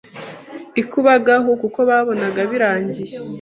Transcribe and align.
ikubagahu 0.81 1.49
kuko 1.61 1.79
babonaga 1.89 2.41
birangiye 2.51 3.13